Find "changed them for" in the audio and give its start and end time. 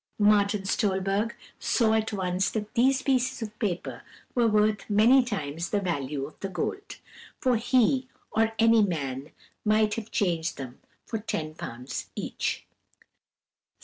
10.09-11.19